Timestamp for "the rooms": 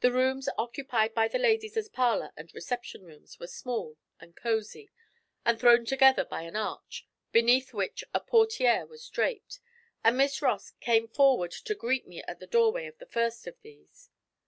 0.00-0.48